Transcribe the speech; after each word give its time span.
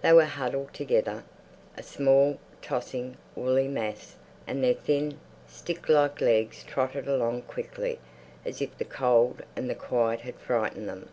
They 0.00 0.14
were 0.14 0.24
huddled 0.24 0.72
together, 0.72 1.22
a 1.76 1.82
small, 1.82 2.38
tossing, 2.62 3.18
woolly 3.34 3.68
mass, 3.68 4.16
and 4.46 4.64
their 4.64 4.72
thin, 4.72 5.18
stick 5.46 5.90
like 5.90 6.22
legs 6.22 6.64
trotted 6.64 7.06
along 7.06 7.42
quickly 7.42 7.98
as 8.42 8.62
if 8.62 8.78
the 8.78 8.86
cold 8.86 9.42
and 9.54 9.68
the 9.68 9.74
quiet 9.74 10.22
had 10.22 10.36
frightened 10.36 10.88
them. 10.88 11.10